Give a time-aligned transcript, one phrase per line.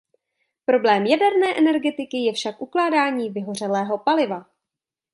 [0.65, 4.45] Problémem jaderné energetiky je však ukládání vyhořelého paliva.